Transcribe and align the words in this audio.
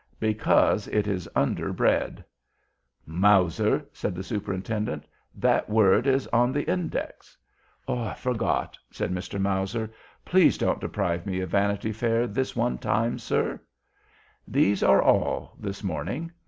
Because 0.19 0.87
it 0.87 1.05
is 1.05 1.29
under 1.35 1.71
bread." 1.71 2.25
"Mowzer!" 3.05 3.85
said 3.93 4.15
the 4.15 4.23
Superintendent, 4.23 5.05
"that 5.35 5.69
word 5.69 6.07
is 6.07 6.25
on 6.33 6.51
the 6.51 6.63
Index!" 6.63 7.37
"I 7.87 8.15
forgot," 8.15 8.79
said 8.89 9.11
Mr. 9.11 9.39
Mowzer; 9.39 9.91
"please 10.25 10.57
don't 10.57 10.81
deprive 10.81 11.27
me 11.27 11.39
of 11.41 11.51
Vanity 11.51 11.91
Fair 11.91 12.25
this 12.25 12.55
one 12.55 12.79
time, 12.79 13.19
sir." 13.19 13.61
"These 14.47 14.81
are 14.81 15.03
all, 15.03 15.55
this 15.59 15.83
morning. 15.83 16.31